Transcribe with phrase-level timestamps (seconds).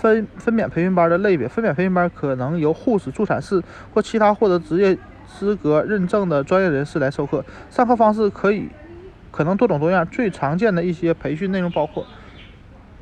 [0.00, 3.60] 分分娩培训班的类别，分娩培训班可能由护士、助产士
[3.92, 7.44] 或其他获得职业资格认证的专业人士来授课。
[7.68, 8.68] 上课方式可以
[9.32, 12.06] 可能多种多样，最常见的一些培训内容包括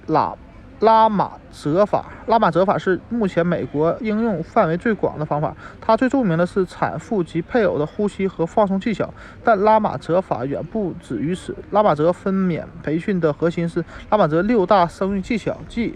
[0.06, 0.34] 拉
[0.80, 2.06] 拉玛泽法。
[2.26, 9.12] 拉玛泽法是目前美国应用范围最广的方法，它最著名的是产妇及配偶的呼吸和放松技巧。
[9.44, 15.94] 但拉玛泽法远不止于此，拉玛泽分娩培训的核心是拉玛泽六大生育技巧，即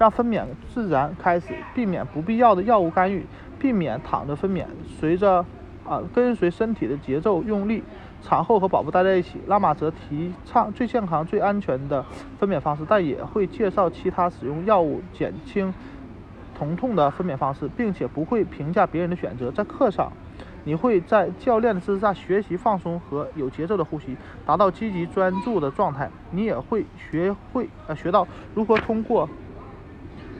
[0.00, 3.26] 让分娩自然开始，避免不必要的药物干预，
[3.58, 4.64] 避免躺着分娩，
[4.98, 5.44] 随着
[5.86, 7.84] 啊跟随身体的节奏用力。
[8.22, 9.40] 产后和宝宝待在一起。
[9.46, 12.02] 拉玛泽提倡最健康、最安全的
[12.38, 15.72] 分娩方式，但也会介绍其他使用药物减轻
[16.58, 19.50] 疼痛的分娩方式，并且不会评价别人的选择。
[19.50, 20.10] 在课上，
[20.64, 26.10] 你会在教练的支持下学习放松和有节奏的呼吸，达到积极专注的状态。
[26.30, 29.28] 你也会学会呃学到如何通过。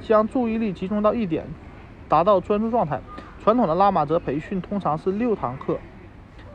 [0.00, 1.46] 将注意力集中到一点，
[2.08, 3.00] 达到专注状态。
[3.42, 5.78] 传统的拉玛泽培训通常是六堂课，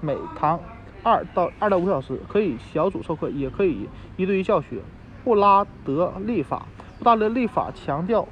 [0.02, 0.60] 每堂
[1.02, 4.82] 二到二到五小时，可以小组授课，也可以一对一教学。
[5.24, 6.68] 布拉德利法，
[7.00, 8.28] 布拉德利法强调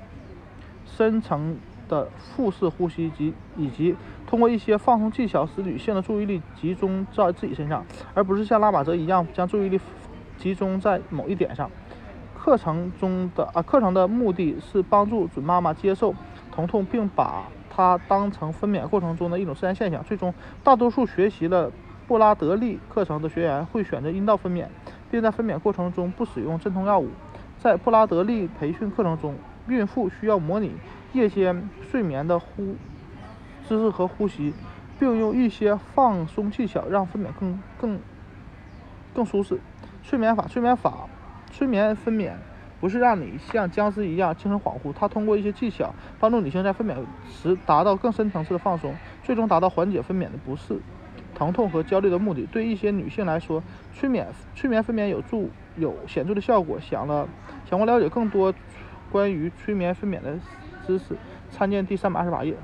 [0.86, 1.58] 深层
[1.90, 3.96] 的腹式呼吸及以及
[4.28, 7.84] 通过一些放松技巧，使女性的注意力集中在自己身上，
[8.14, 9.80] 而不是像拉玛泽一样将注意力
[10.38, 11.72] 集中在某一点上。
[12.44, 16.14] 课程中的啊，课程的目的是帮助准妈妈接受
[16.52, 20.04] 疼痛，并把它当成分娩过程中的一种自然现象。
[20.04, 21.72] 最终，大多数学习了
[22.06, 24.66] 布拉德利课程的学员会选择阴道分娩，
[25.10, 27.12] 并在分娩过程中不使用镇痛药物。
[27.60, 29.36] 在布拉德利培训课程中，
[29.70, 30.74] 孕妇需要模拟
[31.14, 32.76] 夜间睡眠的呼
[33.66, 34.54] 姿势和呼吸，
[35.00, 38.00] 并用一些放松技巧让分娩更更
[39.14, 39.62] 更舒适。
[40.02, 41.08] 睡眠法，睡眠法。
[41.54, 42.32] 催眠分娩
[42.82, 46.96] 不是让你像僵尸一样精神恍惚，它通过一些技巧帮助女性在分娩
[47.32, 50.80] 时达到更深层次的放松，最终达到缓解分娩的不适、
[51.36, 52.46] 疼痛和焦虑的目的。
[52.48, 53.64] 对一些女性来说，
[53.94, 56.80] 催眠催眠分娩有助有显著的效果。
[56.82, 57.30] 想了
[57.70, 58.54] 想过了解更多
[59.12, 60.38] 关于催眠分娩的
[60.88, 61.16] 知识，
[61.52, 62.56] 参见第三百二十八页。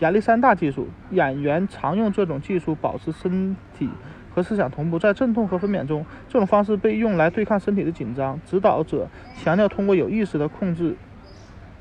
[0.00, 3.88] 亚历山大技术，演员常用这种技术保持身体。
[4.36, 8.38] 和思想同步，在阵痛和分娩中，这种方式被用来对抗身体的紧张。
[8.44, 9.08] 指导者
[9.42, 10.94] 强调通过有意识的控制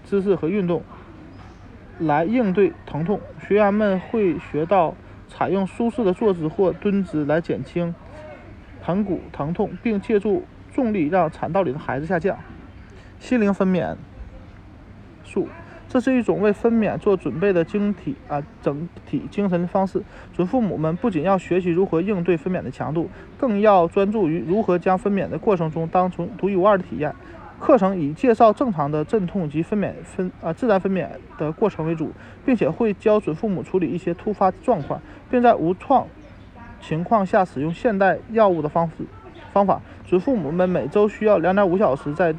[0.06, 0.82] 姿势和运动
[2.00, 3.20] 来应对疼痛。
[3.46, 4.96] 学员们会学到
[5.28, 7.94] 采用舒适的坐姿或蹲姿来减轻
[8.82, 12.38] 盆骨疼痛，并借助重力让产道里的孩子下降。
[13.20, 13.98] 心灵分娩
[15.26, 15.50] 术。
[15.88, 20.02] 这是一种为分娩做准备的精体啊整体精神的方式。
[20.34, 27.16] 准父母们不仅要学习如何应对分娩的强度，更要专注于如何将分娩的过程中当成独一无二的体验。
[27.60, 31.08] 课程以介绍正常的阵痛及分娩分啊自然分娩
[31.38, 32.12] 的过程为主，
[32.46, 36.06] 并且会教准父母处理一些突发状况，并在无创
[36.82, 39.06] 情况下使用现代药物的方式
[39.54, 39.82] 方法。
[40.06, 42.36] 准父母们每周需要两点五小时在。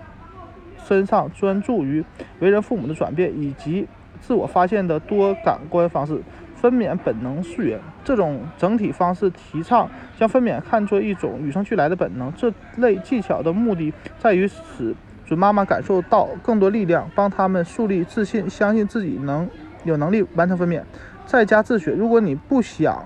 [0.86, 2.04] 身上专注于
[2.38, 3.88] 为人父母的转变以及
[4.20, 6.22] 自我发现的多感官方式，
[6.54, 7.80] 分娩本能溯源。
[8.04, 12.32] 这种整体方式提倡将分娩看作一种与生俱来的本能。
[12.36, 14.94] 这类技巧的目的在于使
[15.26, 19.48] 准妈妈感受到更多力量，帮他们树立自信，相信自己能
[19.82, 20.82] 有能力完成分娩。
[21.26, 23.04] 在家自学，如果你不想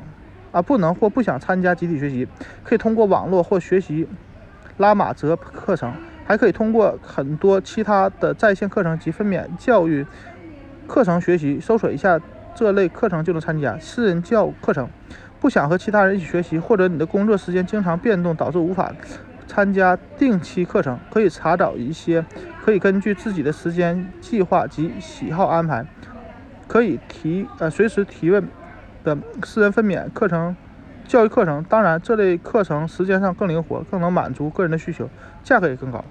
[0.52, 2.28] 啊不能或不想参加集体学习，
[2.62, 4.06] 可以通过网络或学习
[4.76, 5.90] 拉玛泽课程。
[6.30, 10.06] 还可以通过很多其他的在线课程及分娩教育
[10.86, 12.20] 课程学习，搜索一下
[12.54, 14.88] 这类课程就能参加私人教课程。
[15.40, 18.94] 不想和其他人一起学习，或者你的工作时间经常变动导致无法
[19.48, 22.24] 参加定期课程，可以查找一些
[22.64, 25.84] 可以根据自己的时间计划及喜好安排，
[26.68, 28.46] 可以提呃随时提问
[29.02, 30.54] 的私人分娩课程。
[31.08, 35.10] 教育课程，当然这类课程时间上更灵活，更能满足个人的需求，
[35.42, 36.04] 价格也更高。